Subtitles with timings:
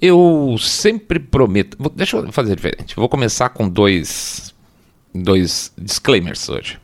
[0.00, 1.76] Eu sempre prometo.
[1.94, 2.96] Deixa eu fazer diferente.
[2.96, 4.54] Vou começar com dois,
[5.14, 6.78] dois disclaimers hoje.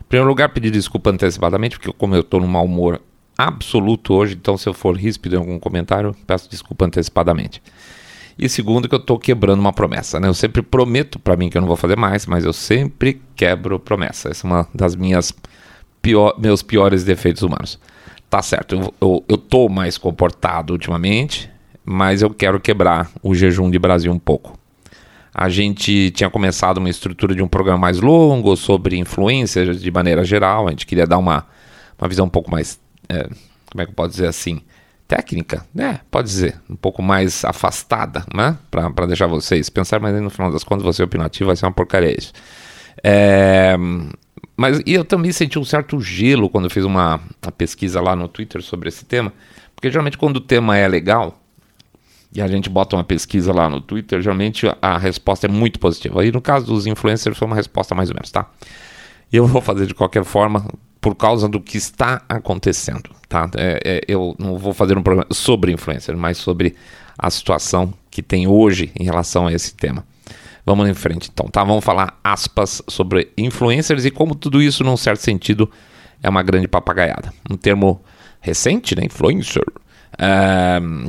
[0.00, 3.00] Em primeiro lugar, pedir desculpa antecipadamente, porque como eu estou num mau humor
[3.36, 7.60] absoluto hoje, então se eu for ríspido em algum comentário, peço desculpa antecipadamente.
[8.38, 10.28] E segundo, que eu estou quebrando uma promessa, né?
[10.28, 13.78] Eu sempre prometo para mim que eu não vou fazer mais, mas eu sempre quebro
[13.78, 14.28] promessa.
[14.28, 15.32] Essa é uma das minhas
[16.02, 17.78] pior, meus piores defeitos humanos.
[18.28, 21.48] Tá certo, eu, tô mais comportado ultimamente,
[21.84, 24.58] mas eu quero quebrar o jejum de Brasil um pouco.
[25.34, 30.24] A gente tinha começado uma estrutura de um programa mais longo sobre influências de maneira
[30.24, 30.68] geral.
[30.68, 31.44] A gente queria dar uma,
[31.98, 32.78] uma visão um pouco mais.
[33.08, 33.24] é,
[33.70, 34.60] como é que eu posso dizer assim?
[35.08, 36.00] Técnica, né?
[36.08, 36.60] Pode dizer.
[36.70, 38.56] Um pouco mais afastada, né?
[38.70, 42.16] Para deixar vocês pensar, mas no final das contas, você opinativo vai ser uma porcaria
[42.16, 42.32] isso.
[43.02, 43.76] É,
[44.56, 48.14] mas e eu também senti um certo gelo quando eu fiz uma, uma pesquisa lá
[48.14, 49.32] no Twitter sobre esse tema.
[49.74, 51.43] Porque geralmente quando o tema é legal,
[52.34, 56.26] e a gente bota uma pesquisa lá no Twitter, geralmente a resposta é muito positiva.
[56.26, 58.50] E no caso dos influencers foi uma resposta mais ou menos, tá?
[59.32, 60.66] Eu vou fazer de qualquer forma
[61.00, 63.48] por causa do que está acontecendo, tá?
[63.56, 66.74] É, é, eu não vou fazer um programa sobre influencer, mas sobre
[67.16, 70.04] a situação que tem hoje em relação a esse tema.
[70.66, 71.62] Vamos em frente então, tá?
[71.62, 75.70] Vamos falar aspas sobre influencers e como tudo isso, num certo sentido,
[76.22, 77.32] é uma grande papagaiada.
[77.48, 78.02] Um termo
[78.40, 79.04] recente, né?
[79.04, 79.62] Influencer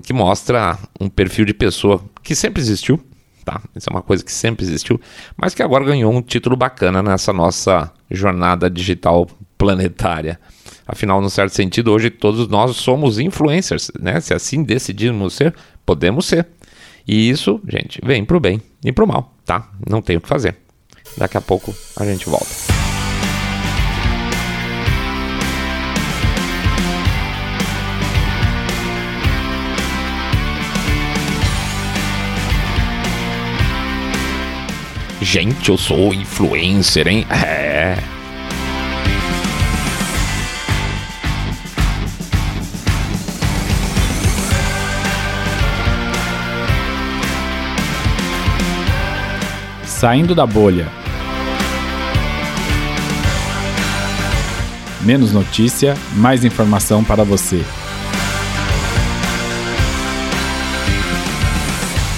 [0.03, 3.00] que mostra um perfil de pessoa que sempre existiu,
[3.44, 3.62] tá?
[3.75, 5.00] Isso é uma coisa que sempre existiu,
[5.38, 10.39] mas que agora ganhou um título bacana nessa nossa jornada digital planetária.
[10.88, 14.20] Afinal, num certo sentido, hoje todos nós somos influencers, né?
[14.20, 16.47] Se assim decidimos ser, podemos ser.
[17.08, 19.69] E isso, gente, vem pro bem e pro mal, tá?
[19.88, 20.56] Não tem o que fazer.
[21.17, 22.75] Daqui a pouco a gente volta.
[35.21, 37.25] Gente, eu sou influencer, hein?
[37.30, 37.97] É.
[49.85, 50.88] Saindo da bolha.
[55.01, 57.63] Menos notícia, mais informação para você.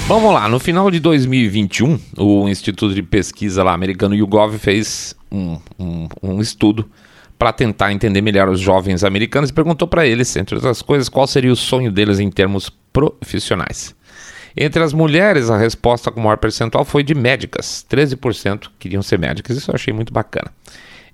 [0.08, 5.60] Vamos lá, no final de 2021, o Instituto de Pesquisa lá americano YouGov fez um,
[5.78, 6.90] um, um estudo
[7.38, 11.28] para tentar entender melhor os jovens americanos e perguntou para eles, entre outras coisas, qual
[11.28, 13.94] seria o sonho deles em termos profissionais.
[14.56, 17.86] Entre as mulheres, a resposta com maior percentual foi de médicas.
[17.92, 20.54] 13% queriam ser médicas, isso eu achei muito bacana.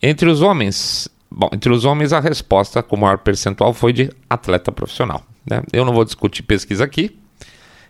[0.03, 4.71] Entre os homens, bom, entre os homens a resposta com maior percentual foi de atleta
[4.71, 5.25] profissional.
[5.49, 5.63] Né?
[5.73, 7.17] Eu não vou discutir pesquisa aqui,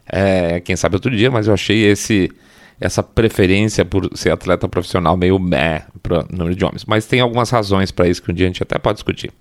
[0.08, 2.32] é, quem sabe outro dia, mas eu achei esse
[2.80, 6.84] essa preferência por ser atleta profissional meio meh para número de homens.
[6.86, 9.32] Mas tem algumas razões para isso que um dia a gente até pode discutir.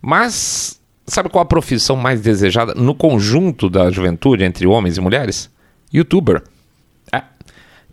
[0.00, 5.50] Mas sabe qual a profissão mais desejada no conjunto da juventude entre homens e mulheres?
[5.92, 6.42] Youtuber.
[7.12, 7.22] É.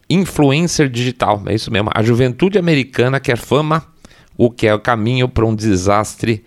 [0.09, 1.89] Influencer digital, é isso mesmo.
[1.93, 3.85] A juventude americana quer fama,
[4.35, 6.43] o que é o caminho para um desastre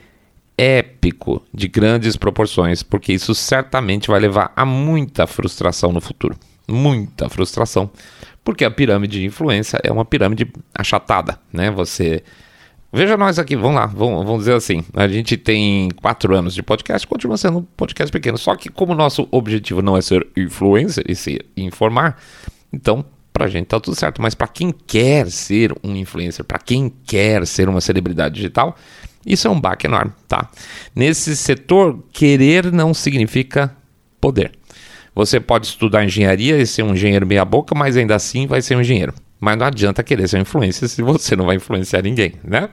[0.56, 6.36] épico de grandes proporções, porque isso certamente vai levar a muita frustração no futuro.
[6.68, 7.90] Muita frustração.
[8.42, 11.70] Porque a pirâmide de influência é uma pirâmide achatada, né?
[11.70, 12.22] Você.
[12.92, 14.84] Veja nós aqui, vamos lá, vamos, vamos dizer assim.
[14.94, 18.38] A gente tem quatro anos de podcast, continua sendo um podcast pequeno.
[18.38, 22.22] Só que, como nosso objetivo não é ser influencer e se informar,
[22.72, 24.22] então pra gente tá tudo certo.
[24.22, 28.76] Mas para quem quer ser um influencer, para quem quer ser uma celebridade digital,
[29.26, 30.50] isso é um baque enorme, tá?
[30.94, 33.74] Nesse setor, querer não significa
[34.20, 34.52] poder.
[35.14, 38.76] Você pode estudar engenharia e ser um engenheiro meia boca, mas ainda assim vai ser
[38.76, 39.14] um engenheiro.
[39.40, 42.68] Mas não adianta querer ser um influencer se você não vai influenciar ninguém, né?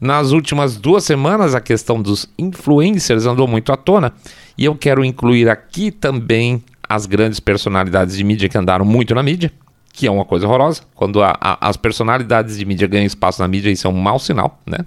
[0.00, 4.12] Nas últimas duas semanas, a questão dos influencers andou muito à tona
[4.58, 9.22] e eu quero incluir aqui também as grandes personalidades de mídia que andaram muito na
[9.22, 9.52] mídia,
[9.92, 10.82] que é uma coisa horrorosa.
[10.94, 14.18] Quando a, a, as personalidades de mídia ganham espaço na mídia, isso é um mau
[14.18, 14.78] sinal, né?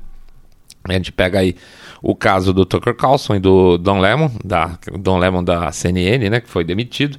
[0.87, 1.55] A gente pega aí
[2.01, 6.39] o caso do Tucker Carlson e do Don Lemon, da Don Lemon da CNN, né,
[6.39, 7.17] que foi demitido.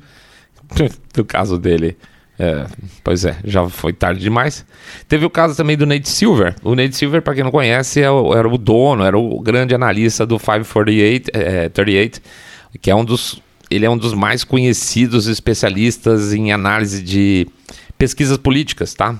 [1.17, 1.97] no caso dele,
[2.39, 2.67] é,
[3.03, 4.65] pois é, já foi tarde demais.
[5.09, 6.55] Teve o caso também do Nate Silver.
[6.63, 10.27] O Nate Silver, para quem não conhece, é era o dono, era o grande analista
[10.27, 12.21] do 538, é, 38,
[12.81, 13.41] que é um dos,
[13.71, 17.47] ele é um dos mais conhecidos especialistas em análise de
[17.97, 19.19] pesquisas políticas, tá?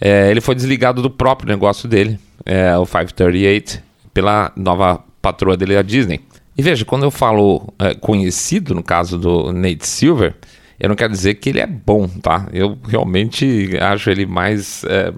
[0.00, 5.76] É, ele foi desligado do próprio negócio dele, é, o 538, pela nova patroa dele,
[5.76, 6.20] a Disney.
[6.56, 10.34] E veja, quando eu falo é, conhecido, no caso do Nate Silver,
[10.78, 12.48] eu não quero dizer que ele é bom, tá?
[12.52, 15.12] Eu realmente acho ele mais é,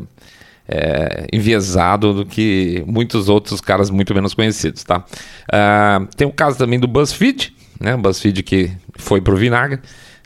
[0.68, 5.04] é, enviesado do que muitos outros caras muito menos conhecidos, tá?
[5.48, 7.94] Uh, tem o caso também do BuzzFeed, né?
[7.94, 9.80] O BuzzFeed que foi pro vinagre,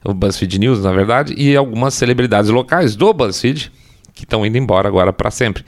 [0.05, 3.73] o BuzzFeed News, na verdade, e algumas celebridades locais do BuzzFeed
[4.15, 5.65] que estão indo embora agora para sempre.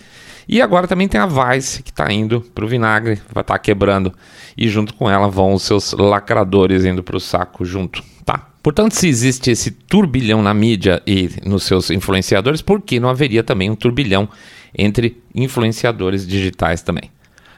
[0.52, 3.58] E agora também tem a Vice, que está indo para o vinagre, vai estar tá
[3.58, 4.12] quebrando.
[4.58, 8.48] E junto com ela vão os seus lacradores indo para o saco junto, tá?
[8.60, 13.44] Portanto, se existe esse turbilhão na mídia e nos seus influenciadores, por que não haveria
[13.44, 14.28] também um turbilhão
[14.76, 17.12] entre influenciadores digitais também?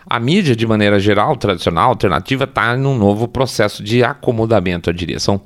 [0.06, 4.94] A mídia, de maneira geral, tradicional, alternativa, está em um novo processo de acomodamento, eu
[4.94, 5.18] diria.
[5.18, 5.40] São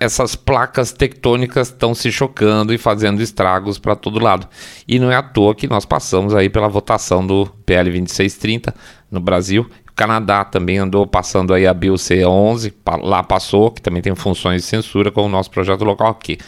[0.00, 4.48] essas placas tectônicas estão se chocando e fazendo estragos para todo lado.
[4.86, 8.74] E não é à toa que nós passamos aí pela votação do PL 2630
[9.10, 9.68] no Brasil.
[9.88, 12.72] O Canadá também andou passando aí a Bill C11,
[13.02, 16.38] lá passou, que também tem funções de censura com o nosso projeto local aqui.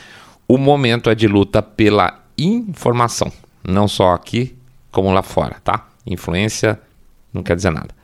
[0.49, 4.57] O momento é de luta pela informação, não só aqui
[4.91, 5.87] como lá fora, tá?
[6.05, 6.81] Influência
[7.33, 7.95] não quer dizer nada.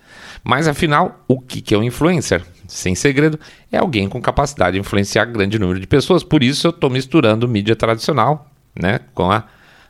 [0.44, 2.44] Mas afinal, o que é um influencer?
[2.68, 3.38] Sem segredo,
[3.70, 6.22] é alguém com capacidade de influenciar grande número de pessoas.
[6.22, 9.44] Por isso eu estou misturando mídia tradicional né, com a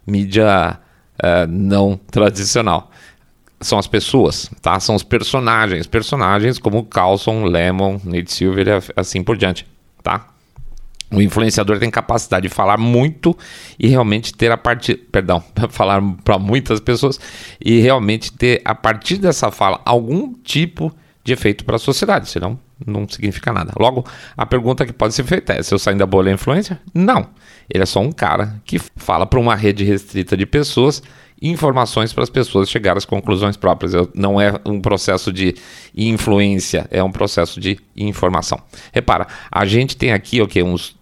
[0.07, 0.79] mídia
[1.17, 2.91] uh, não tradicional.
[3.61, 4.79] São as pessoas, tá?
[4.79, 5.87] São os personagens.
[5.87, 9.67] Personagens como Carlson, Lemon, Nate Silver e assim por diante,
[10.03, 10.29] tá?
[11.11, 13.37] O influenciador tem capacidade de falar muito
[13.79, 17.19] e realmente ter a partir, perdão, falar para muitas pessoas
[17.65, 20.93] e realmente ter a partir dessa fala algum tipo
[21.25, 23.73] de efeito para a sociedade, senão não significa nada.
[23.79, 24.05] Logo,
[24.37, 26.81] a pergunta que pode ser feita é: se eu sair da bolha influência?
[26.93, 27.29] Não.
[27.69, 31.03] Ele é só um cara que fala para uma rede restrita de pessoas
[31.41, 33.93] informações para as pessoas chegarem às conclusões próprias.
[34.15, 35.55] Não é um processo de
[35.97, 38.59] influência, é um processo de informação.
[38.93, 40.96] Repara, a gente tem aqui okay, uns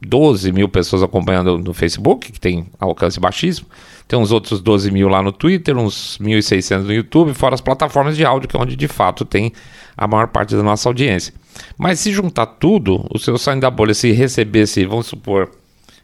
[0.00, 3.66] 12 mil pessoas acompanhando no Facebook, que tem alcance baixíssimo.
[4.06, 8.16] Tem uns outros 12 mil lá no Twitter, uns 1.600 no YouTube, fora as plataformas
[8.16, 9.52] de áudio, que é onde de fato tem
[9.96, 11.32] a maior parte da nossa audiência.
[11.78, 15.50] Mas se juntar tudo, o seu saindo da bolha, se recebesse, vamos supor,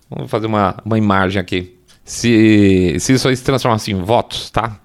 [0.09, 4.81] vamos fazer uma, uma imagem aqui, se, se isso aí se transformasse em votos, tá?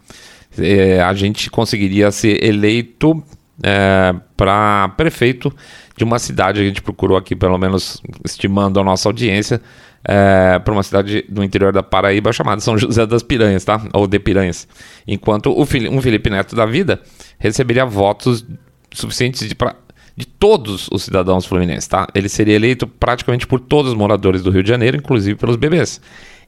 [0.58, 3.24] É, a gente conseguiria ser eleito
[3.64, 5.54] é, para prefeito
[5.96, 9.62] de uma cidade, a gente procurou aqui, pelo menos estimando a nossa audiência,
[10.04, 13.82] é, para uma cidade do interior da Paraíba chamada São José das Piranhas, tá?
[13.94, 14.68] Ou de Piranhas.
[15.08, 17.02] Enquanto o, um Felipe Neto da vida
[17.40, 18.46] receberia votos
[18.94, 19.76] suficientes de, pra,
[20.16, 22.08] de todos os cidadãos fluminenses, tá?
[22.14, 26.00] Ele seria eleito praticamente por todos os moradores do Rio de Janeiro, inclusive pelos bebês.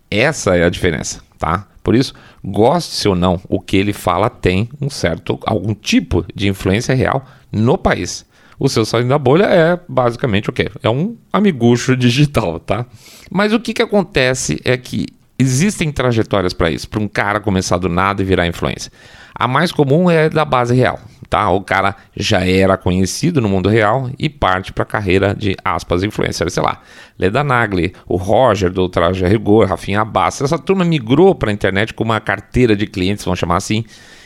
[0.09, 1.67] Essa é a diferença, tá?
[1.83, 2.13] Por isso,
[2.43, 7.25] goste ou não, o que ele fala tem um certo, algum tipo de influência real
[7.51, 8.25] no país.
[8.59, 10.69] O seu saindo da bolha é basicamente o quê?
[10.81, 12.85] É um amigucho digital, tá?
[13.31, 15.05] Mas o que, que acontece é que
[15.37, 18.91] existem trajetórias para isso, para um cara começar do nada e virar influência.
[19.35, 20.99] A mais comum é da base real,
[21.29, 21.49] tá?
[21.49, 26.03] O cara já era conhecido no mundo real e parte para a carreira de aspas
[26.03, 26.81] influencer, sei lá,
[27.17, 30.51] Leda Nagli, o Roger do Traje Rigor, Rafinha Bastos.
[30.51, 33.83] Essa turma migrou para a internet com uma carteira de clientes, vamos chamar assim,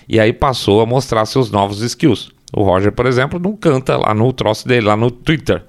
[0.07, 2.31] e aí passou a mostrar seus novos skills.
[2.53, 5.63] O Roger, por exemplo, não canta lá no troço dele, lá no Twitter.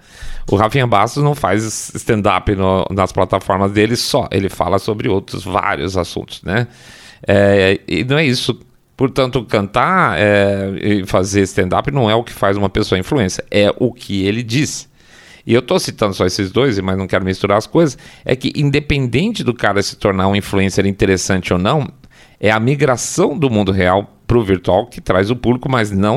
[0.51, 2.53] O Rafinha Bastos não faz stand-up
[2.91, 6.67] nas plataformas dele só, ele fala sobre outros vários assuntos, né?
[7.25, 8.59] É, e não é isso
[8.97, 13.73] Portanto, cantar é, e fazer stand-up não é o que faz uma pessoa influência, é
[13.79, 14.89] o que ele diz.
[15.47, 17.99] E eu estou citando só esses dois, mas não quero misturar as coisas.
[18.25, 21.89] É que, independente do cara se tornar um influencer interessante ou não,
[22.39, 26.17] é a migração do mundo real para o virtual que traz o público, mas não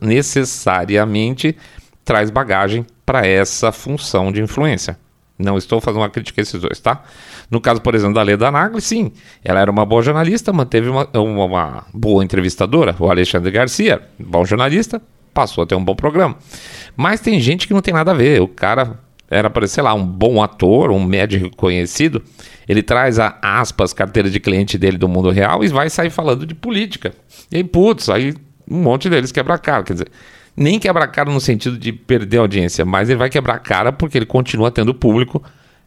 [0.00, 1.56] necessariamente
[2.04, 4.98] traz bagagem para essa função de influência.
[5.38, 7.02] Não estou fazendo uma crítica a esses dois, tá?
[7.50, 9.12] No caso, por exemplo, da Leda Nagli, sim,
[9.44, 14.44] ela era uma boa jornalista, manteve uma, uma, uma boa entrevistadora, o Alexandre Garcia, bom
[14.44, 15.00] jornalista,
[15.34, 16.36] passou a ter um bom programa.
[16.96, 18.40] Mas tem gente que não tem nada a ver.
[18.40, 18.98] O cara
[19.30, 22.22] era sei lá, um bom ator, um médico conhecido.
[22.66, 26.46] Ele traz a aspas, carteira de cliente dele do mundo real e vai sair falando
[26.46, 27.12] de política.
[27.52, 28.34] E aí, putz, aí
[28.68, 29.82] um monte deles quebra a cara.
[29.84, 30.08] Quer dizer,
[30.56, 33.92] nem quebra a cara no sentido de perder a audiência, mas ele vai quebrar cara
[33.92, 35.42] porque ele continua tendo público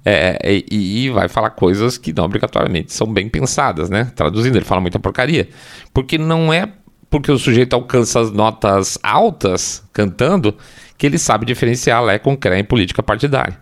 [0.06, 4.12] é, é, e, e, vai falar coisas que não obrigatoriamente são bem pensadas, né?
[4.16, 5.50] Traduzindo, ele fala muita porcaria.
[5.94, 6.70] Porque não é
[7.10, 10.56] porque o sujeito alcança as notas altas cantando
[10.98, 13.58] que ele sabe diferenciar Lé com Cré em política partidária.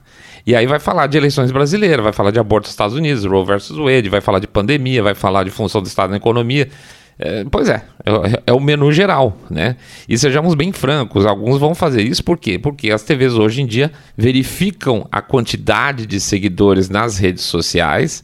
[0.45, 3.45] E aí vai falar de eleições brasileiras, vai falar de aborto nos Estados Unidos, Roe
[3.45, 6.69] versus Wade, vai falar de pandemia, vai falar de função do Estado na economia.
[7.19, 9.75] É, pois é, é, é, o menu geral, né?
[10.07, 12.59] E sejamos bem francos, alguns vão fazer isso por quê?
[12.59, 18.23] Porque as TVs hoje em dia verificam a quantidade de seguidores nas redes sociais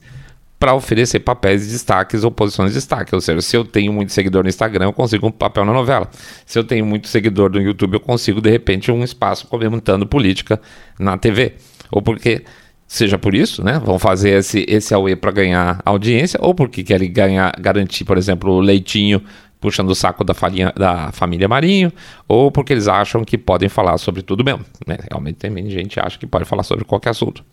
[0.60, 3.14] para oferecer papéis de destaques ou posições de destaque.
[3.14, 6.10] Ou seja, se eu tenho muito seguidor no Instagram, eu consigo um papel na novela.
[6.46, 10.62] Se eu tenho muito seguidor no YouTube, eu consigo, de repente, um espaço comentando política
[10.98, 11.56] na TV.
[11.92, 12.44] Ou porque
[12.88, 13.82] seja por isso, né?
[13.84, 18.52] Vão fazer esse, esse AUE para ganhar audiência, ou porque querem ganhar, garantir, por exemplo,
[18.52, 19.22] o leitinho
[19.64, 21.90] puxando o saco da, farinha, da família Marinho,
[22.28, 24.66] ou porque eles acham que podem falar sobre tudo mesmo.
[24.86, 24.98] Né?
[25.10, 27.46] Realmente tem gente que acha que pode falar sobre qualquer assunto.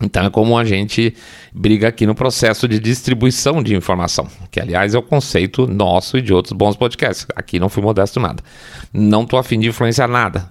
[0.00, 1.14] Então é como a gente
[1.52, 6.22] briga aqui no processo de distribuição de informação, que aliás é o conceito nosso e
[6.22, 7.26] de outros bons podcasts.
[7.36, 8.42] Aqui não fui modesto nada.
[8.90, 10.50] Não estou afim de influenciar nada.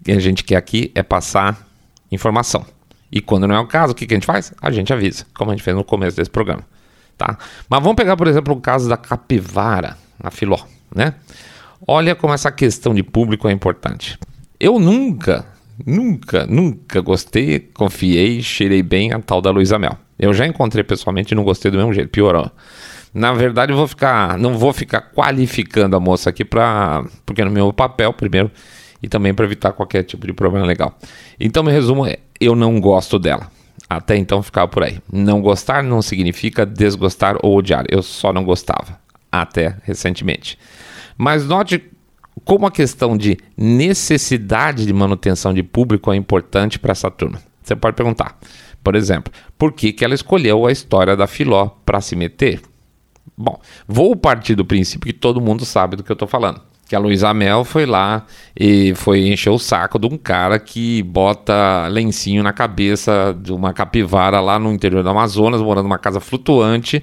[0.00, 1.66] O que a gente quer aqui é passar
[2.12, 2.64] informação.
[3.14, 4.52] E quando não é o caso, o que, que a gente faz?
[4.60, 6.64] A gente avisa, como a gente fez no começo desse programa.
[7.16, 7.38] Tá?
[7.70, 10.58] Mas vamos pegar, por exemplo, o caso da capivara, a filó,
[10.92, 11.14] né?
[11.86, 14.18] Olha como essa questão de público é importante.
[14.58, 15.46] Eu nunca,
[15.86, 19.96] nunca, nunca gostei, confiei, cheirei bem a tal da Luísa Mel.
[20.18, 22.50] Eu já encontrei pessoalmente e não gostei do mesmo jeito, piorou.
[23.12, 27.72] Na verdade, vou ficar, não vou ficar qualificando a moça aqui para, porque no meu
[27.72, 28.50] papel, primeiro,
[29.04, 30.98] e também para evitar qualquer tipo de problema legal.
[31.38, 33.50] Então, meu resumo é: eu não gosto dela.
[33.88, 34.98] Até então ficava por aí.
[35.12, 37.84] Não gostar não significa desgostar ou odiar.
[37.90, 38.98] Eu só não gostava.
[39.30, 40.58] Até recentemente.
[41.18, 41.84] Mas note
[42.46, 47.42] como a questão de necessidade de manutenção de público é importante para essa turma.
[47.62, 48.38] Você pode perguntar,
[48.82, 52.60] por exemplo, por que, que ela escolheu a história da Filó para se meter?
[53.36, 56.94] Bom, vou partir do princípio que todo mundo sabe do que eu estou falando que
[56.94, 58.26] a Luísa Mel foi lá
[58.58, 63.72] e foi encher o saco de um cara que bota lencinho na cabeça de uma
[63.72, 67.02] capivara lá no interior do Amazonas, morando numa casa flutuante,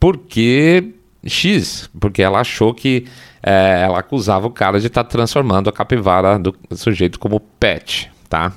[0.00, 3.06] porque X, porque ela achou que
[3.42, 8.10] é, ela acusava o cara de estar tá transformando a capivara do sujeito como pet,
[8.28, 8.52] tá?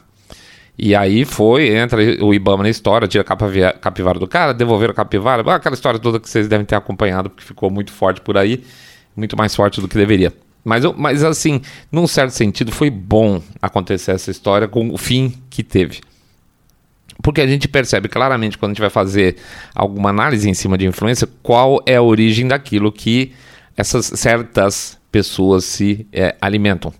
[0.77, 4.93] E aí foi, entra o Ibama na história, tira a capivara do cara, devolver a
[4.93, 8.63] capivara, aquela história toda que vocês devem ter acompanhado, porque ficou muito forte por aí
[9.15, 10.33] muito mais forte do que deveria.
[10.63, 15.63] Mas, mas assim, num certo sentido, foi bom acontecer essa história com o fim que
[15.63, 16.01] teve.
[17.23, 19.37] Porque a gente percebe claramente quando a gente vai fazer
[19.75, 23.33] alguma análise em cima de influência, qual é a origem daquilo que
[23.77, 26.93] essas certas pessoas se é, alimentam.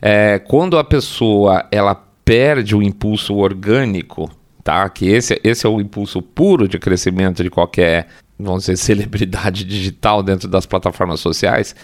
[0.00, 1.94] É, quando a pessoa ela
[2.24, 4.30] perde o impulso orgânico,
[4.62, 4.88] tá?
[4.88, 8.08] Que esse, esse é o impulso puro de crescimento de qualquer
[8.38, 11.74] vamos dizer, celebridade digital dentro das plataformas sociais,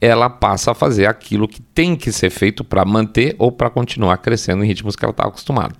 [0.00, 4.18] ela passa a fazer aquilo que tem que ser feito para manter ou para continuar
[4.18, 5.74] crescendo em ritmos que ela está acostumada.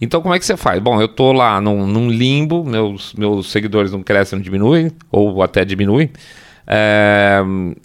[0.00, 0.80] Então, como é que você faz?
[0.80, 5.42] Bom, eu estou lá num, num, limbo, meus, meus seguidores não crescem, não diminuem, ou
[5.42, 6.10] até diminuem.
[6.68, 7.40] É,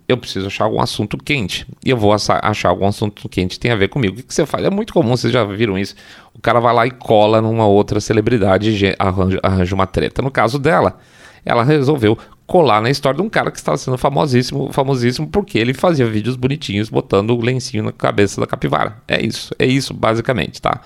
[0.08, 1.68] eu preciso achar algum assunto quente.
[1.86, 4.20] E eu vou achar algum assunto quente que tem a ver comigo.
[4.20, 4.64] O que, você faz?
[4.66, 5.96] É muito comum, vocês já viram isso.
[6.34, 10.22] O cara vai lá e cola numa outra celebridade e arranja, arranja uma treta.
[10.22, 10.98] No caso dela,
[11.46, 15.74] ela resolveu colar na história de um cara que estava sendo famosíssimo, famosíssimo porque ele
[15.74, 18.98] fazia vídeos bonitinhos botando o lencinho na cabeça da capivara.
[19.08, 20.82] É isso, é isso basicamente, tá?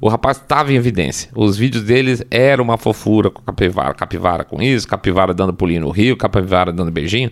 [0.00, 1.30] O rapaz estava em evidência.
[1.34, 5.90] Os vídeos deles eram uma fofura com capivara, capivara com isso, capivara dando pulinho no
[5.90, 7.30] rio, capivara dando beijinho.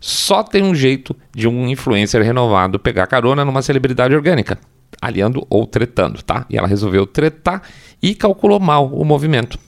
[0.00, 4.58] Só tem um jeito de um influencer renovado pegar carona numa celebridade orgânica,
[5.00, 6.46] aliando ou tretando, tá?
[6.48, 7.62] E ela resolveu tretar
[8.00, 9.58] e calculou mal o movimento.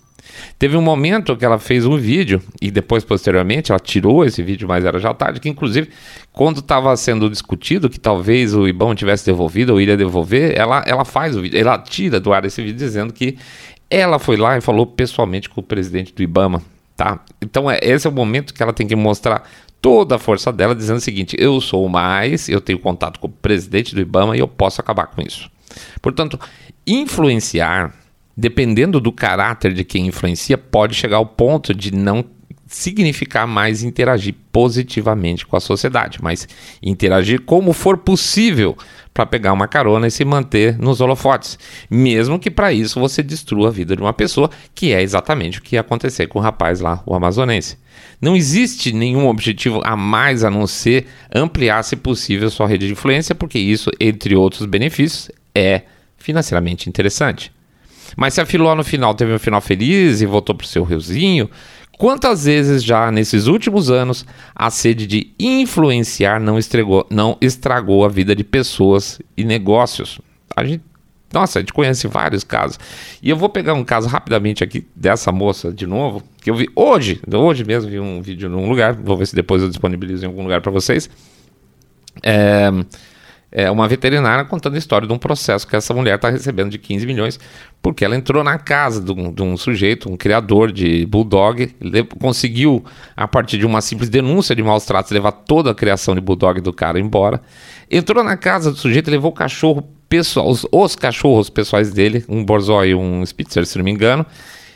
[0.59, 4.67] Teve um momento que ela fez um vídeo, e depois, posteriormente, ela tirou esse vídeo,
[4.67, 5.91] mas era já tarde, que inclusive,
[6.33, 11.05] quando estava sendo discutido que talvez o Ibão tivesse devolvido ou iria devolver, ela, ela
[11.05, 13.37] faz o vídeo, ela tira do ar esse vídeo dizendo que
[13.91, 16.63] ela foi lá e falou pessoalmente com o presidente do Ibama,
[16.97, 17.21] tá?
[17.41, 19.49] Então, é, esse é o momento que ela tem que mostrar
[19.81, 23.31] toda a força dela, dizendo o seguinte: eu sou mais, eu tenho contato com o
[23.31, 25.51] presidente do Ibama e eu posso acabar com isso.
[26.03, 26.39] Portanto,
[26.87, 27.95] influenciar
[28.37, 32.25] dependendo do caráter de quem influencia, pode chegar ao ponto de não
[32.67, 36.49] significar mais interagir positivamente com a sociedade, mas
[36.83, 38.77] interagir como for possível
[39.15, 43.69] para pegar uma carona e se manter nos holofotes, mesmo que para isso você destrua
[43.69, 46.81] a vida de uma pessoa, que é exatamente o que ia acontecer com o rapaz
[46.81, 47.79] lá, o amazonense.
[48.21, 52.93] Não existe nenhum objetivo a mais a não ser ampliar, se possível, sua rede de
[52.93, 55.83] influência, porque isso, entre outros benefícios, é
[56.19, 57.56] financeiramente interessante.
[58.17, 61.51] Mas se a Filó no final teve um final feliz e voltou pro seu riozinho,
[61.99, 68.09] quantas vezes já nesses últimos anos a sede de influenciar não estragou, não estragou a
[68.09, 70.19] vida de pessoas e negócios?
[70.57, 70.83] A gente
[71.33, 72.79] Nossa, a gente conhece vários casos.
[73.23, 76.69] E eu vou pegar um caso rapidamente aqui dessa moça de novo, que eu vi
[76.75, 80.29] hoje, hoje mesmo vi um vídeo num lugar, vou ver se depois eu disponibilizo em
[80.29, 81.11] algum lugar para vocês.
[82.23, 82.71] É,
[83.59, 86.77] é uma veterinária contando a história de um processo que essa mulher está recebendo de
[86.77, 87.41] 15 milhões,
[87.81, 91.75] porque ela entrou na casa de um, de um sujeito, um criador de bulldog,
[92.21, 92.85] conseguiu,
[93.17, 96.61] a partir de uma simples denúncia de maus tratos, levar toda a criação de bulldog
[96.61, 97.41] do cara embora.
[97.91, 102.45] Entrou na casa do sujeito, levou o cachorro pessoal, os, os cachorros pessoais dele, um
[102.45, 104.27] borzoi e um spitzer, se não me engano,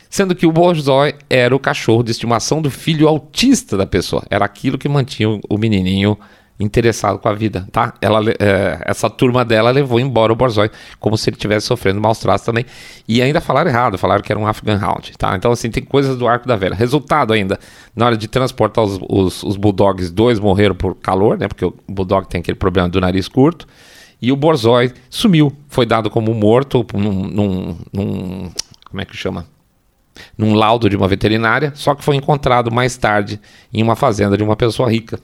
[0.09, 4.23] sendo que o borzoi era o cachorro de estimação do filho autista da pessoa.
[4.27, 6.17] Era aquilo que mantinha o menininho
[6.61, 7.93] interessado com a vida, tá?
[8.01, 12.19] Ela, é, essa turma dela levou embora o Borzoi, como se ele estivesse sofrendo maus
[12.19, 12.65] tratos também.
[13.07, 15.35] E ainda falaram errado, falaram que era um Afghan Hound, tá?
[15.35, 16.75] Então, assim, tem coisas do arco da velha.
[16.75, 17.59] Resultado ainda,
[17.95, 21.47] na hora de transportar os, os, os Bulldogs, dois morreram por calor, né?
[21.47, 23.67] Porque o Bulldog tem aquele problema do nariz curto.
[24.21, 28.51] E o Borzoi sumiu, foi dado como morto num, num, num
[28.87, 29.47] como é que chama?
[30.37, 33.39] Num laudo de uma veterinária, só que foi encontrado mais tarde
[33.73, 35.19] em uma fazenda de uma pessoa rica.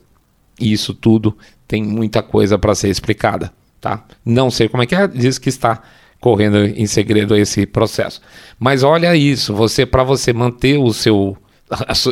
[0.60, 1.38] E isso tudo
[1.68, 4.04] tem muita coisa para ser explicada, tá?
[4.26, 5.82] Não sei como é que é, diz que está
[6.20, 8.22] correndo em segredo esse processo.
[8.60, 11.38] Mas olha isso, você para você manter o seu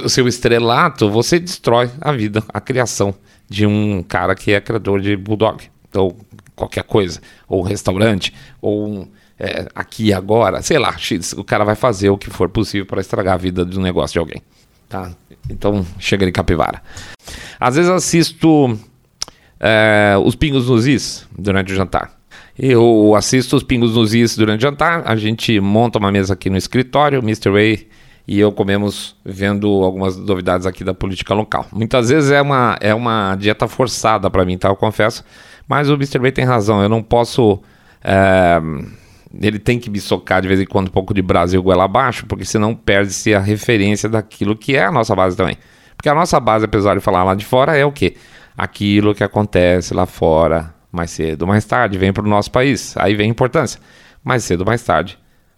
[0.04, 3.16] o seu estrelato, você destrói a vida, a criação
[3.50, 6.18] de um cara que é criador de bulldog ou
[6.56, 9.08] qualquer coisa, ou restaurante, ou um,
[9.40, 10.96] é, aqui agora, sei lá,
[11.38, 14.20] o cara vai fazer o que for possível para estragar a vida do negócio de
[14.20, 14.42] alguém.
[14.88, 15.12] Tá?
[15.50, 16.82] Então chega de capivara.
[17.60, 18.78] Às vezes assisto
[19.60, 22.12] é, os pingos nos is durante o jantar.
[22.58, 25.04] Eu assisto os pingos nos is durante o jantar.
[25.06, 27.52] A gente monta uma mesa aqui no escritório, Mr.
[27.52, 27.88] Ray
[28.28, 31.68] e eu comemos vendo algumas novidades aqui da política local.
[31.72, 34.70] Muitas vezes é uma, é uma dieta forçada para mim, tá?
[34.70, 35.24] Eu confesso.
[35.68, 36.20] Mas o Mr.
[36.20, 36.82] Ray tem razão.
[36.82, 37.60] Eu não posso.
[38.04, 38.60] É,
[39.42, 42.26] ele tem que me socar de vez em quando um pouco de Brasil goela abaixo,
[42.26, 45.58] porque senão perde-se a referência daquilo que é a nossa base também.
[45.96, 48.16] Porque a nossa base, apesar de falar lá de fora, é o quê?
[48.58, 52.96] Aquilo que acontece lá fora, mais cedo ou mais tarde, vem para o nosso país.
[52.98, 53.80] Aí vem a importância.
[54.24, 55.18] Mais cedo ou mais tarde,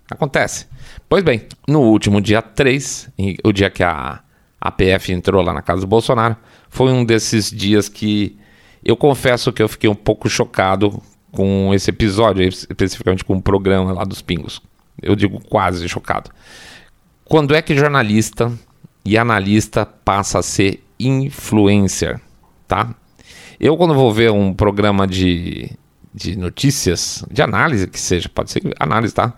[0.10, 0.68] acontece.
[1.08, 3.10] Pois bem, no último dia 3,
[3.44, 4.22] o dia que a
[4.60, 6.36] APF entrou lá na casa do Bolsonaro,
[6.70, 8.38] foi um desses dias que
[8.84, 13.92] eu confesso que eu fiquei um pouco chocado com esse episódio, especificamente com o programa
[13.92, 14.62] lá dos Pingos.
[15.02, 16.32] Eu digo quase chocado.
[17.26, 18.52] Quando é que jornalista
[19.04, 22.20] e analista passa a ser influencer,
[22.68, 22.96] tá?
[23.60, 25.72] Eu quando vou ver um programa de,
[26.14, 29.34] de notícias, de análise que seja, pode ser análise, tá?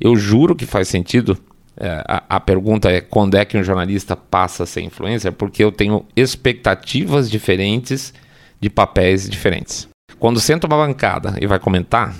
[0.00, 1.38] Eu juro que faz sentido.
[1.76, 5.32] É, a, a pergunta é quando é que um jornalista passa a ser influencer?
[5.32, 8.12] Porque eu tenho expectativas diferentes
[8.60, 9.88] de papéis diferentes.
[10.18, 12.14] Quando senta uma bancada e vai comentar,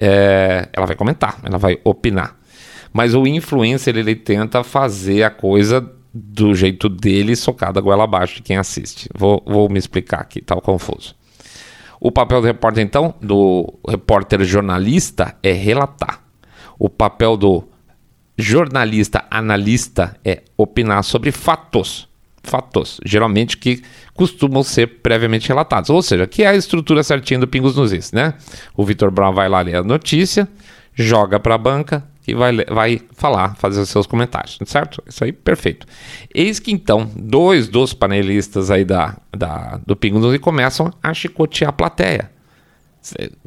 [0.00, 2.36] é, ela vai comentar, ela vai opinar.
[2.92, 8.42] Mas o influencer, ele tenta fazer a coisa do jeito dele, socada goela abaixo de
[8.42, 9.08] quem assiste.
[9.14, 11.14] Vou, vou me explicar aqui, tá confuso.
[11.98, 16.20] O papel do repórter, então, do repórter jornalista é relatar.
[16.78, 17.64] O papel do
[18.36, 22.08] jornalista analista é opinar sobre fatos
[22.42, 23.82] fatos, geralmente que
[24.14, 25.90] costumam ser previamente relatados.
[25.90, 28.34] Ou seja, que é a estrutura certinha do Pingos nos Is, né?
[28.76, 30.48] O Vitor Brown vai lá ler a notícia,
[30.94, 35.02] joga para a banca e vai, vai falar, fazer os seus comentários, certo?
[35.06, 35.86] Isso aí, perfeito.
[36.32, 41.12] Eis que então, dois dos panelistas aí da, da, do Pingos nos Is começam a
[41.12, 42.30] chicotear a plateia.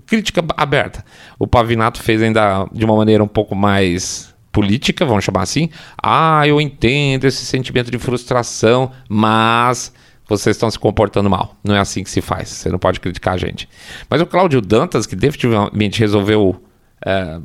[0.06, 1.06] Crítica aberta.
[1.40, 5.70] O Pavinato fez ainda de uma maneira um pouco mais política, vamos chamar assim.
[6.02, 9.92] Ah, eu entendo esse sentimento de frustração, mas
[10.30, 11.58] vocês estão se comportando mal.
[11.62, 12.48] Não é assim que se faz.
[12.48, 13.68] Você não pode criticar a gente.
[14.10, 16.56] Mas o Cláudio Dantas, que definitivamente resolveu
[17.06, 17.38] é,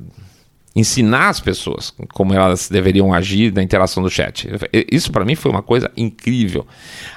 [0.77, 4.49] ensinar as pessoas como elas deveriam agir na interação do chat.
[4.89, 6.65] Isso para mim foi uma coisa incrível.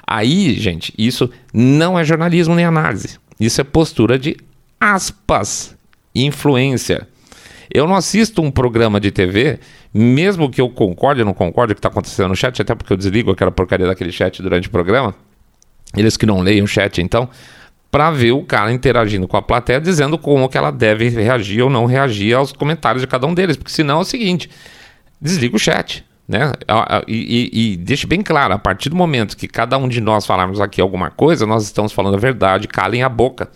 [0.07, 3.19] Aí, gente, isso não é jornalismo nem análise.
[3.39, 4.35] Isso é postura de
[4.79, 5.77] aspas,
[6.15, 7.07] influência.
[7.73, 9.59] Eu não assisto um programa de TV,
[9.91, 12.75] mesmo que eu concorde ou não concorde com o que está acontecendo no chat, até
[12.75, 15.15] porque eu desligo aquela porcaria daquele chat durante o programa.
[15.97, 17.27] Eles que não leem o chat, então,
[17.89, 21.69] para ver o cara interagindo com a plateia, dizendo como que ela deve reagir ou
[21.69, 23.57] não reagir aos comentários de cada um deles.
[23.57, 24.51] Porque senão é o seguinte:
[25.19, 26.05] desliga o chat.
[26.27, 26.53] Né?
[27.07, 30.25] E, e, e deixe bem claro, a partir do momento que cada um de nós
[30.25, 33.49] falarmos aqui alguma coisa, nós estamos falando a verdade, calem a boca.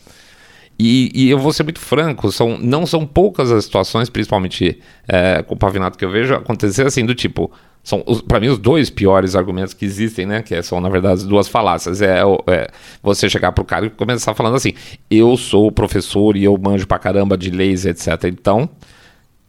[0.80, 5.42] E, e, eu vou ser muito franco, são, não são poucas as situações, principalmente é,
[5.42, 7.52] com o Pavinato que eu vejo acontecer assim, do tipo,
[7.84, 10.42] são para mim os dois piores argumentos que existem, né?
[10.42, 12.02] Que são, na verdade, duas falácias.
[12.02, 12.68] É, é,
[13.02, 14.74] você chegar pro cara e começar falando assim:
[15.10, 18.26] eu sou professor e eu manjo pra caramba de leis, etc.
[18.26, 18.70] Então,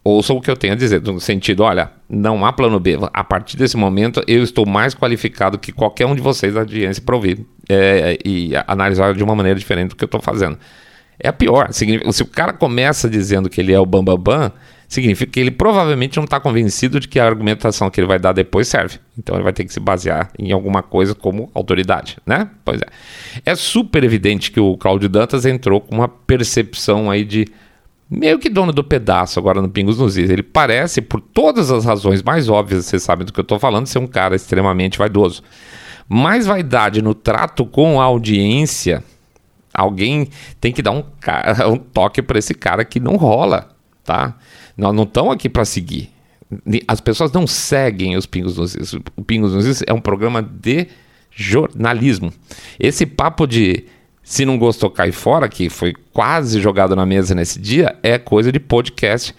[0.04, 2.96] ouçam o que eu tenho a dizer, no sentido, olha, não há plano B.
[3.12, 7.02] A partir desse momento, eu estou mais qualificado que qualquer um de vocês da audiência
[7.02, 10.56] para ouvir é, e analisar de uma maneira diferente do que eu estou fazendo.
[11.20, 11.72] É a pior.
[11.72, 14.52] Se o cara começa dizendo que ele é o bambambam, bam, bam,
[14.88, 18.32] significa que ele provavelmente não está convencido de que a argumentação que ele vai dar
[18.32, 18.98] depois serve.
[19.16, 22.48] Então ele vai ter que se basear em alguma coisa como autoridade, né?
[22.64, 22.86] Pois é.
[23.44, 27.46] É super evidente que o Cláudio Dantas entrou com uma percepção aí de
[28.10, 30.30] meio que dono do pedaço agora no Pingos nos Is.
[30.30, 33.86] Ele parece, por todas as razões mais óbvias, vocês sabem do que eu estou falando,
[33.86, 35.42] ser um cara extremamente vaidoso.
[36.08, 39.04] Mais vaidade no trato com a audiência,
[39.72, 40.28] alguém
[40.60, 41.02] tem que dar um,
[41.72, 43.70] um toque para esse cara que não rola,
[44.04, 44.36] tá?
[44.76, 46.10] Nós não estamos aqui para seguir.
[46.86, 48.94] As pessoas não seguem os Pingos nos Is.
[49.16, 50.86] O Pingos nos Is é um programa de
[51.30, 52.32] jornalismo.
[52.78, 53.84] Esse papo de
[54.28, 58.52] se não gostou, cai fora, que foi quase jogado na mesa nesse dia, é coisa
[58.52, 59.34] de podcast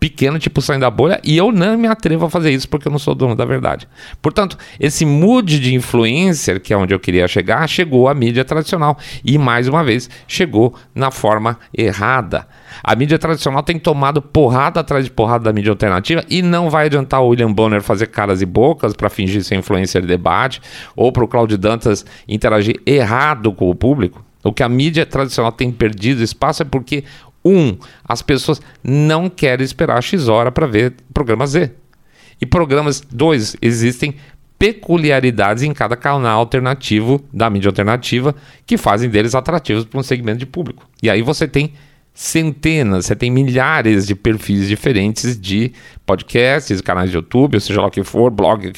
[0.00, 2.92] pequeno, tipo saindo da bolha, e eu não me atrevo a fazer isso porque eu
[2.92, 3.86] não sou dono da verdade.
[4.22, 8.96] Portanto, esse mood de influencer, que é onde eu queria chegar, chegou à mídia tradicional
[9.22, 12.48] e, mais uma vez, chegou na forma errada.
[12.82, 16.86] A mídia tradicional tem tomado porrada atrás de porrada da mídia alternativa e não vai
[16.86, 20.62] adiantar o William Bonner fazer caras e bocas para fingir ser influencer de debate
[20.96, 24.24] ou para o Claudio Dantas interagir errado com o público.
[24.42, 27.04] O que a mídia tradicional tem perdido espaço é porque
[27.44, 31.72] um, as pessoas não querem esperar X hora para ver programa Z.
[32.40, 34.14] E programas, dois, existem
[34.58, 38.34] peculiaridades em cada canal alternativo da mídia alternativa
[38.66, 40.86] que fazem deles atrativos para um segmento de público.
[41.02, 41.72] E aí você tem
[42.12, 45.72] centenas, você tem milhares de perfis diferentes de
[46.04, 48.70] podcasts, canais de YouTube, ou seja lá o que for, blog,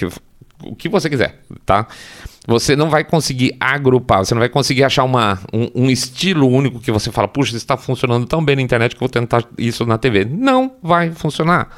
[0.64, 1.86] o que, você quiser, tá?
[2.46, 6.80] Você não vai conseguir agrupar, você não vai conseguir achar uma, um, um estilo único
[6.80, 9.44] que você fala, puxa, isso está funcionando tão bem na internet que eu vou tentar
[9.56, 10.24] isso na TV.
[10.24, 11.68] Não vai funcionar.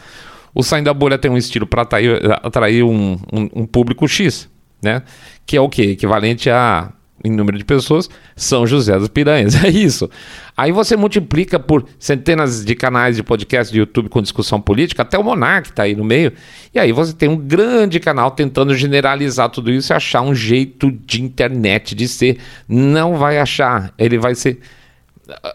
[0.54, 4.48] O Saindo da Bolha tem um estilo para atrair, atrair um, um, um público X,
[4.82, 5.02] né?
[5.44, 5.82] Que é o quê?
[5.82, 6.92] Equivalente a
[7.24, 9.54] em número de pessoas, São José dos Piranhas.
[9.64, 10.10] É isso.
[10.54, 15.18] Aí você multiplica por centenas de canais de podcast de YouTube com discussão política, até
[15.18, 16.34] o Monark está aí no meio.
[16.74, 20.92] E aí você tem um grande canal tentando generalizar tudo isso e achar um jeito
[20.92, 22.38] de internet de ser.
[22.68, 23.94] Não vai achar.
[23.98, 24.60] Ele vai ser.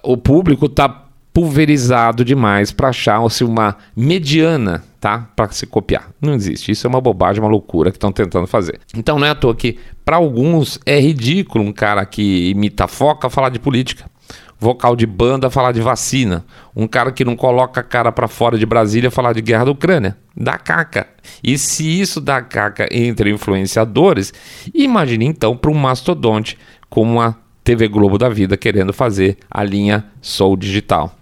[0.01, 1.08] O público está
[1.39, 5.29] pulverizado demais para achar-se uma mediana, tá?
[5.37, 6.09] Para se copiar.
[6.19, 6.69] Não existe.
[6.69, 8.77] Isso é uma bobagem, uma loucura que estão tentando fazer.
[8.93, 13.29] Então não é à toa que, para alguns, é ridículo um cara que imita foca
[13.29, 14.03] falar de política.
[14.59, 16.43] Vocal de banda falar de vacina.
[16.75, 19.71] Um cara que não coloca a cara para fora de Brasília falar de guerra da
[19.71, 20.17] Ucrânia.
[20.35, 21.07] Dá caca.
[21.41, 24.33] E se isso dá caca entre influenciadores,
[24.73, 26.57] imagine então para um mastodonte
[26.89, 31.15] como a TV Globo da Vida querendo fazer a linha Soul Digital.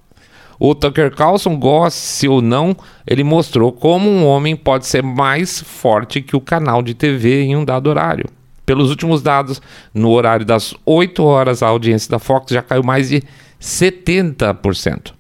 [0.60, 6.22] O Tucker Carlson, goste ou não, ele mostrou como um homem pode ser mais forte
[6.22, 8.26] que o canal de TV em um dado horário.
[8.66, 9.62] Pelos últimos dados,
[9.94, 13.24] no horário das 8 horas, a audiência da Fox já caiu mais de
[13.62, 15.14] 70%.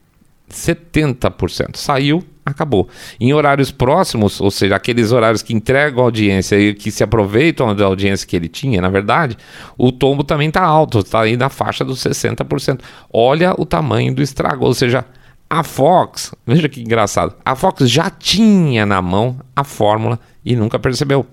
[0.50, 1.76] 70%.
[1.76, 2.88] Saiu, acabou.
[3.20, 7.74] Em horários próximos, ou seja, aqueles horários que entregam a audiência e que se aproveitam
[7.76, 9.38] da audiência que ele tinha, na verdade,
[9.78, 12.82] o tombo também está alto, está aí na faixa dos 60%.
[13.12, 15.06] Olha o tamanho do estrago, ou seja,
[15.50, 20.78] a Fox, veja que engraçado, a Fox já tinha na mão a fórmula e nunca
[20.78, 21.26] percebeu.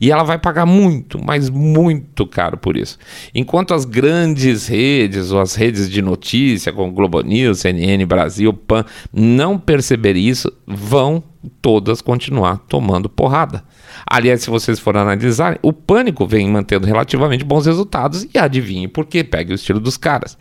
[0.00, 2.96] E ela vai pagar muito, mas muito caro por isso.
[3.34, 8.84] Enquanto as grandes redes, ou as redes de notícia, como Globo News, CNN, Brasil, PAN,
[9.12, 11.22] não perceberem isso, vão
[11.60, 13.64] todas continuar tomando porrada.
[14.08, 19.04] Aliás, se vocês forem analisar, o pânico vem mantendo relativamente bons resultados e adivinhe por
[19.04, 19.24] quê?
[19.24, 20.38] Pegue o estilo dos caras.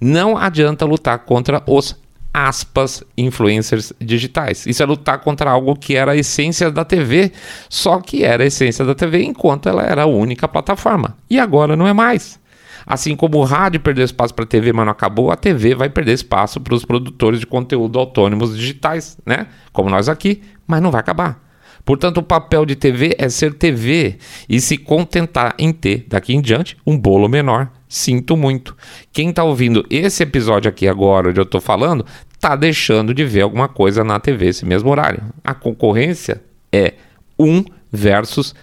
[0.00, 1.96] Não adianta lutar contra os
[2.32, 4.66] aspas, influencers digitais.
[4.66, 7.32] Isso é lutar contra algo que era a essência da TV,
[7.68, 11.16] só que era a essência da TV enquanto ela era a única plataforma.
[11.28, 12.38] E agora não é mais.
[12.86, 15.90] Assim como o rádio perdeu espaço para a TV, mas não acabou, a TV vai
[15.90, 19.46] perder espaço para os produtores de conteúdo autônomos digitais, né?
[19.72, 21.47] Como nós aqui, mas não vai acabar.
[21.88, 26.40] Portanto, o papel de TV é ser TV e se contentar em ter, daqui em
[26.42, 27.70] diante, um bolo menor.
[27.88, 28.76] Sinto muito.
[29.10, 33.40] Quem está ouvindo esse episódio aqui agora, onde eu estou falando, está deixando de ver
[33.40, 35.22] alguma coisa na TV esse mesmo horário.
[35.42, 36.92] A concorrência é
[37.38, 38.54] 1 versus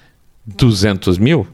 [0.45, 1.47] 200 mil.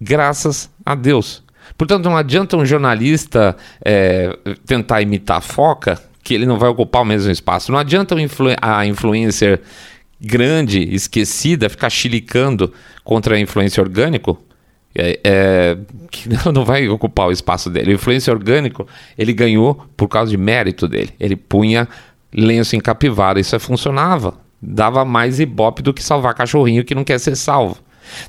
[0.00, 1.44] Graças a Deus.
[1.78, 7.02] Portanto, não adianta um jornalista é, tentar imitar a foca, que ele não vai ocupar
[7.02, 7.70] o mesmo espaço.
[7.70, 8.16] Não adianta
[8.60, 9.60] a influencer
[10.20, 12.72] grande, esquecida, ficar chilicando
[13.02, 14.42] contra a influência orgânico,
[14.94, 15.78] é, é,
[16.10, 17.92] que não vai ocupar o espaço dele.
[17.92, 18.86] O influência orgânico
[19.18, 21.10] ele ganhou por causa de mérito dele.
[21.18, 21.88] Ele punha
[22.32, 24.34] lenço em capivara, isso funcionava.
[24.60, 27.76] Dava mais ibope do que salvar cachorrinho que não quer ser salvo.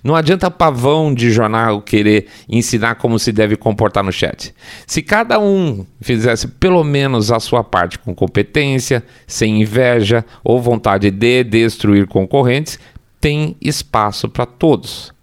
[0.03, 4.53] Não adianta pavão de jornal querer ensinar como se deve comportar no chat.
[4.87, 11.11] Se cada um fizesse pelo menos a sua parte com competência, sem inveja ou vontade
[11.11, 12.79] de destruir concorrentes,
[13.19, 15.13] tem espaço para todos.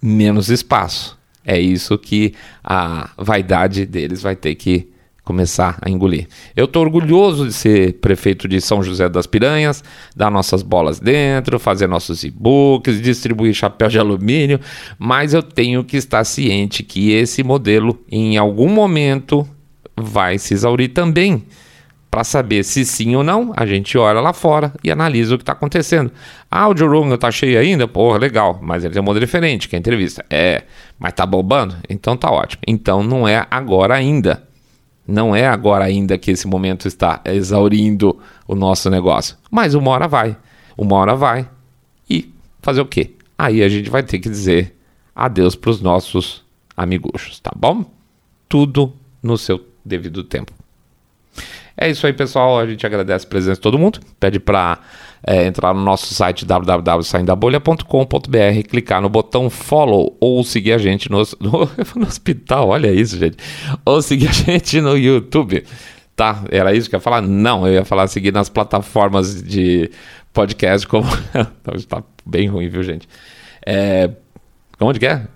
[0.00, 1.18] Menos espaço.
[1.44, 4.91] É isso que a vaidade deles vai ter que
[5.32, 6.28] começar a engolir.
[6.54, 9.82] Eu estou orgulhoso de ser prefeito de São José das Piranhas,
[10.14, 14.60] dar nossas bolas dentro, fazer nossos e-books, distribuir chapéu de alumínio,
[14.98, 19.48] mas eu tenho que estar ciente que esse modelo, em algum momento,
[19.96, 21.44] vai se exaurir também.
[22.10, 25.42] Para saber se sim ou não, a gente olha lá fora e analisa o que
[25.42, 26.12] está acontecendo.
[26.50, 27.88] Ah, o Joe Rogan está cheio ainda?
[27.88, 30.22] Porra, legal, mas ele tem um modelo diferente, que é entrevista.
[30.28, 30.64] É,
[30.98, 31.74] mas tá bombando?
[31.88, 32.60] Então tá ótimo.
[32.68, 34.51] Então não é agora ainda.
[35.06, 39.36] Não é agora ainda que esse momento está exaurindo o nosso negócio.
[39.50, 40.36] Mas uma hora vai.
[40.76, 41.48] Uma hora vai.
[42.08, 43.12] E fazer o quê?
[43.36, 44.76] Aí a gente vai ter que dizer
[45.14, 46.44] adeus para os nossos
[46.76, 47.84] amiguchos, tá bom?
[48.48, 50.52] Tudo no seu devido tempo.
[51.76, 52.58] É isso aí, pessoal.
[52.58, 54.00] A gente agradece a presença de todo mundo.
[54.18, 54.78] Pede para
[55.26, 61.18] é, entrar no nosso site www.saindabolha.com.br, clicar no botão follow ou seguir a gente no,
[61.40, 62.68] no, no, hospital.
[62.68, 63.36] Olha isso, gente.
[63.84, 65.64] Ou seguir a gente no YouTube.
[66.14, 66.44] Tá?
[66.50, 67.22] Era isso que eu ia falar?
[67.22, 69.90] Não, eu ia falar seguir nas plataformas de
[70.32, 71.08] podcast como.
[71.88, 73.08] tá bem ruim, viu, gente?
[73.64, 74.10] É...
[74.80, 75.26] Onde que é?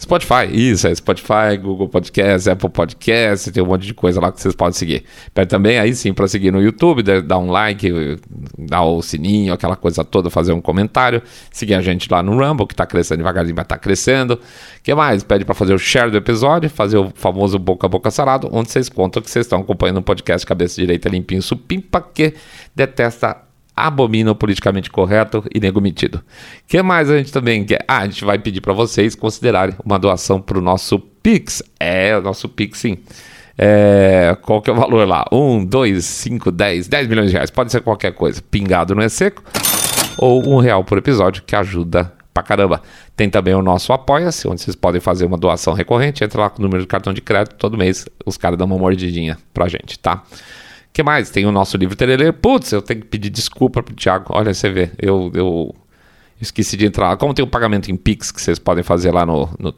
[0.00, 4.40] Spotify, isso, é Spotify, Google Podcast, Apple Podcast, tem um monte de coisa lá que
[4.40, 5.04] vocês podem seguir.
[5.34, 8.18] Pede também aí sim para seguir no YouTube, dar um like,
[8.56, 12.66] dar o sininho, aquela coisa toda, fazer um comentário, seguir a gente lá no Rumble,
[12.66, 14.34] que está crescendo devagarzinho, mas está crescendo.
[14.34, 14.38] O
[14.82, 15.22] que mais?
[15.22, 18.70] Pede para fazer o share do episódio, fazer o famoso boca a boca sarado, onde
[18.70, 22.32] vocês contam que vocês estão acompanhando um podcast Cabeça Direita Limpinho Supimpa, que
[22.74, 23.49] detesta
[23.86, 26.22] abomina o politicamente correto e nego metido.
[26.66, 27.84] Que mais a gente também quer?
[27.86, 31.62] Ah, a gente vai pedir para vocês considerarem uma doação para o nosso Pix.
[31.78, 32.98] É, o nosso Pix, sim.
[33.58, 35.24] É, qual que é o valor lá?
[35.30, 37.50] 1, 2, 5, 10, 10 milhões de reais.
[37.50, 38.42] Pode ser qualquer coisa.
[38.50, 39.42] Pingado não é seco.
[40.16, 42.80] Ou um real por episódio, que ajuda pra caramba.
[43.16, 46.24] Tem também o nosso Apoia-se, onde vocês podem fazer uma doação recorrente.
[46.24, 48.06] Entra lá com o número de cartão de crédito todo mês.
[48.24, 50.22] Os caras dão uma mordidinha pra gente, tá?
[50.92, 51.30] Que mais?
[51.30, 52.32] Tem o nosso livro Tererê.
[52.32, 54.26] Putz, eu tenho que pedir desculpa pro Thiago.
[54.30, 55.74] Olha, você vê, eu, eu
[56.40, 57.16] esqueci de entrar.
[57.16, 59.72] Como tem o um pagamento em Pix que vocês podem fazer lá no, no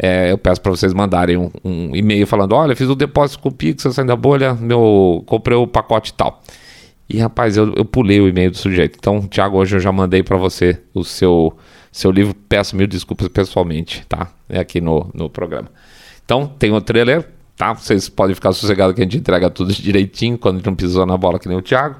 [0.00, 3.48] é, eu peço para vocês mandarem um, um, e-mail falando: olha, fiz o depósito com
[3.48, 6.40] o Pix, eu saí da bolha, meu, comprei o pacote e tal.
[7.08, 8.96] E rapaz, eu, eu pulei o e-mail do sujeito.
[8.98, 11.56] Então, Thiago, hoje eu já mandei para você o seu,
[11.90, 12.34] seu livro.
[12.48, 14.30] Peço mil desculpas pessoalmente, tá?
[14.48, 15.68] É aqui no, no programa.
[16.24, 17.26] Então, tem o trailer,
[17.58, 17.74] tá?
[17.74, 21.04] Vocês podem ficar sossegados que a gente entrega tudo direitinho quando a gente não pisou
[21.04, 21.96] na bola que nem o Thiago.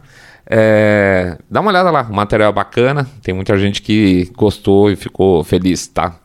[0.51, 4.97] É, dá uma olhada lá, o material é bacana, tem muita gente que gostou e
[4.97, 6.18] ficou feliz, tá?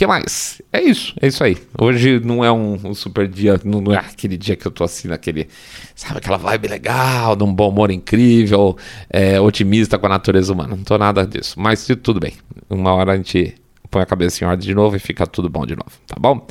[0.00, 0.62] que mais?
[0.72, 1.58] É isso, é isso aí.
[1.78, 5.08] Hoje não é um, um, super dia, não é aquele dia que eu tô assim,
[5.08, 5.46] naquele,
[5.94, 8.78] sabe, aquela vibe legal, de um bom humor incrível,
[9.10, 10.74] é, otimista com a natureza humana.
[10.74, 12.32] Não tô nada disso, mas tudo bem.
[12.70, 13.54] Uma hora a gente
[13.90, 16.46] põe a cabeça em ordem de novo e fica tudo bom de novo, tá bom?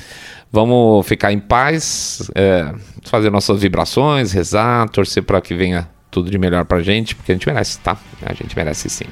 [0.51, 6.39] Vamos ficar em paz, é, fazer nossas vibrações, rezar, torcer para que venha tudo de
[6.39, 7.95] melhor pra gente, porque a gente merece, tá?
[8.25, 9.05] A gente merece sim.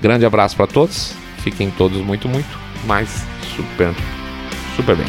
[0.00, 1.14] Grande abraço para todos.
[1.38, 3.08] Fiquem todos muito, muito, mais
[3.54, 3.94] super,
[4.74, 5.06] super bem.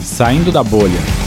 [0.00, 1.25] Saindo da bolha.